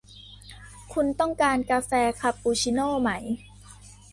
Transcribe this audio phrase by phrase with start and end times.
[0.93, 3.09] คุณต้องการกาแฟคาปูชิโน่ไหม